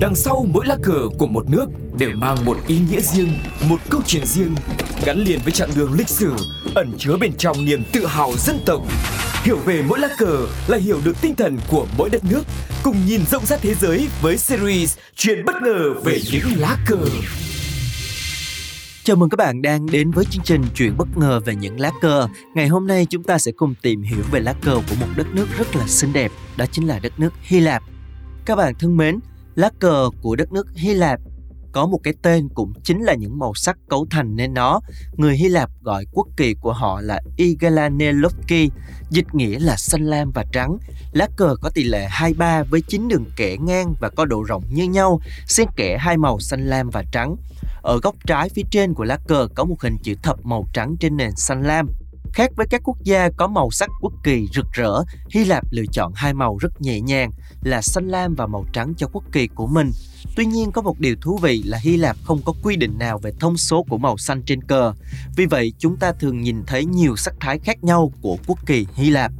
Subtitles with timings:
[0.00, 1.66] Đằng sau mỗi lá cờ của một nước
[1.98, 3.32] đều mang một ý nghĩa riêng,
[3.68, 4.54] một câu chuyện riêng,
[5.04, 6.32] gắn liền với chặng đường lịch sử,
[6.74, 8.82] ẩn chứa bên trong niềm tự hào dân tộc.
[9.42, 12.42] Hiểu về mỗi lá cờ là hiểu được tinh thần của mỗi đất nước,
[12.82, 16.98] cùng nhìn rộng rãi thế giới với series Chuyện bất ngờ về những lá cờ.
[19.04, 21.90] Chào mừng các bạn đang đến với chương trình Chuyện bất ngờ về những lá
[22.00, 22.28] cờ.
[22.54, 25.26] Ngày hôm nay chúng ta sẽ cùng tìm hiểu về lá cờ của một đất
[25.34, 27.82] nước rất là xinh đẹp, đó chính là đất nước Hy Lạp.
[28.44, 29.18] Các bạn thân mến,
[29.56, 31.20] lá cờ của đất nước Hy Lạp
[31.72, 34.80] có một cái tên cũng chính là những màu sắc cấu thành nên nó.
[35.16, 38.70] Người Hy Lạp gọi quốc kỳ của họ là Igalanelovki,
[39.10, 40.78] dịch nghĩa là xanh lam và trắng.
[41.12, 44.62] Lá cờ có tỷ lệ 23 với 9 đường kẻ ngang và có độ rộng
[44.70, 47.36] như nhau, xen kẽ hai màu xanh lam và trắng.
[47.82, 50.96] Ở góc trái phía trên của lá cờ có một hình chữ thập màu trắng
[51.00, 51.88] trên nền xanh lam.
[52.36, 55.86] Khác với các quốc gia có màu sắc quốc kỳ rực rỡ, Hy Lạp lựa
[55.92, 57.30] chọn hai màu rất nhẹ nhàng
[57.62, 59.90] là xanh lam và màu trắng cho quốc kỳ của mình.
[60.36, 63.18] Tuy nhiên có một điều thú vị là Hy Lạp không có quy định nào
[63.18, 64.92] về thông số của màu xanh trên cờ.
[65.36, 68.86] Vì vậy, chúng ta thường nhìn thấy nhiều sắc thái khác nhau của quốc kỳ
[68.94, 69.32] Hy Lạp.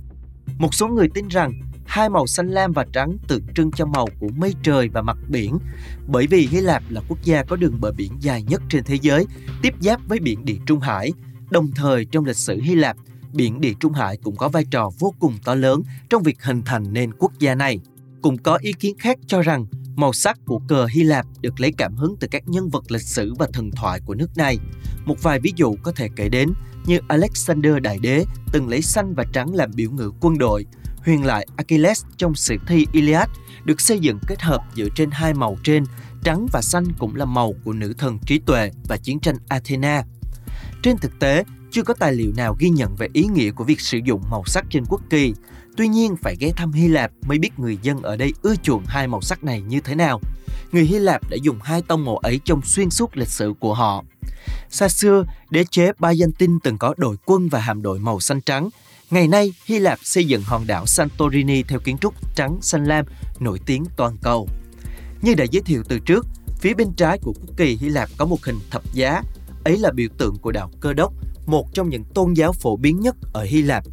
[0.58, 1.52] Một số người tin rằng
[1.86, 5.17] hai màu xanh lam và trắng tượng trưng cho màu của mây trời và mặt
[5.28, 5.58] biển.
[6.06, 8.98] Bởi vì Hy Lạp là quốc gia có đường bờ biển dài nhất trên thế
[9.02, 9.27] giới,
[9.62, 11.12] tiếp giáp với biển Địa Trung Hải.
[11.50, 12.97] Đồng thời trong lịch sử Hy Lạp,
[13.33, 16.62] biển Địa Trung Hải cũng có vai trò vô cùng to lớn trong việc hình
[16.62, 17.80] thành nên quốc gia này.
[18.22, 21.72] Cũng có ý kiến khác cho rằng màu sắc của cờ Hy Lạp được lấy
[21.78, 24.58] cảm hứng từ các nhân vật lịch sử và thần thoại của nước này.
[25.05, 26.52] Một vài ví dụ có thể kể đến
[26.86, 30.67] như Alexander Đại Đế từng lấy xanh và trắng làm biểu ngữ quân đội,
[31.05, 33.28] huyền lại Achilles trong sử thi Iliad
[33.64, 35.84] được xây dựng kết hợp dựa trên hai màu trên,
[36.24, 40.05] trắng và xanh cũng là màu của nữ thần trí tuệ và chiến tranh Athena.
[40.87, 43.81] Trên thực tế, chưa có tài liệu nào ghi nhận về ý nghĩa của việc
[43.81, 45.34] sử dụng màu sắc trên quốc kỳ.
[45.77, 48.83] Tuy nhiên, phải ghé thăm Hy Lạp mới biết người dân ở đây ưa chuộng
[48.87, 50.20] hai màu sắc này như thế nào.
[50.73, 53.75] Người Hy Lạp đã dùng hai tông màu ấy trong xuyên suốt lịch sử của
[53.75, 54.05] họ.
[54.70, 58.69] Xa xưa, đế chế Byzantine từng có đội quân và hạm đội màu xanh trắng.
[59.11, 63.05] Ngày nay, Hy Lạp xây dựng hòn đảo Santorini theo kiến trúc trắng xanh lam
[63.41, 64.48] nổi tiếng toàn cầu.
[65.23, 66.27] Như đã giới thiệu từ trước,
[66.61, 69.23] phía bên trái của quốc kỳ Hy Lạp có một hình thập giá,
[69.66, 71.12] ấy là biểu tượng của đạo Cơ đốc,
[71.46, 73.84] một trong những tôn giáo phổ biến nhất ở Hy Lạp.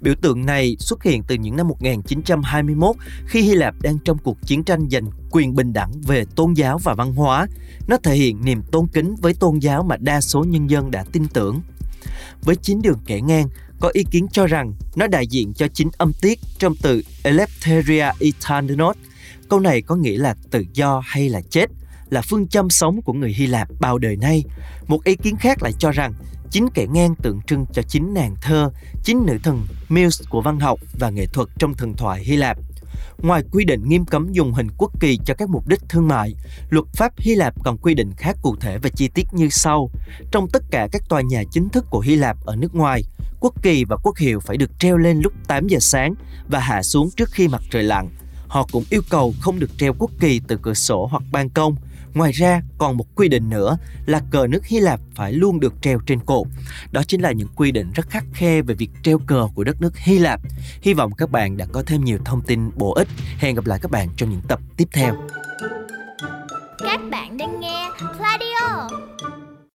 [0.00, 2.96] Biểu tượng này xuất hiện từ những năm 1921
[3.26, 6.78] khi Hy Lạp đang trong cuộc chiến tranh giành quyền bình đẳng về tôn giáo
[6.78, 7.46] và văn hóa.
[7.88, 11.04] Nó thể hiện niềm tôn kính với tôn giáo mà đa số nhân dân đã
[11.12, 11.60] tin tưởng.
[12.42, 13.48] Với chín đường kẻ ngang,
[13.80, 18.12] có ý kiến cho rằng nó đại diện cho chín âm tiết trong từ Eleftheria
[18.18, 18.96] Itanos.
[19.48, 21.70] Câu này có nghĩa là tự do hay là chết,
[22.10, 24.44] là phương châm sống của người Hy Lạp bao đời nay.
[24.86, 26.14] Một ý kiến khác lại cho rằng
[26.50, 28.70] chính kẻ ngang tượng trưng cho chính nàng thơ,
[29.04, 32.58] chính nữ thần muse của văn học và nghệ thuật trong thần thoại Hy Lạp.
[33.22, 36.34] Ngoài quy định nghiêm cấm dùng hình quốc kỳ cho các mục đích thương mại,
[36.70, 39.90] luật pháp Hy Lạp còn quy định khá cụ thể và chi tiết như sau.
[40.30, 43.02] Trong tất cả các tòa nhà chính thức của Hy Lạp ở nước ngoài,
[43.40, 46.14] quốc kỳ và quốc hiệu phải được treo lên lúc 8 giờ sáng
[46.48, 48.08] và hạ xuống trước khi mặt trời lặn.
[48.48, 51.76] Họ cũng yêu cầu không được treo quốc kỳ từ cửa sổ hoặc ban công,
[52.14, 53.76] Ngoài ra, còn một quy định nữa
[54.06, 56.46] là cờ nước Hy Lạp phải luôn được treo trên cột.
[56.92, 59.80] Đó chính là những quy định rất khắc khe về việc treo cờ của đất
[59.80, 60.40] nước Hy Lạp.
[60.82, 63.08] Hy vọng các bạn đã có thêm nhiều thông tin bổ ích.
[63.38, 65.14] Hẹn gặp lại các bạn trong những tập tiếp theo.
[66.78, 68.88] Các bạn đang nghe Pladio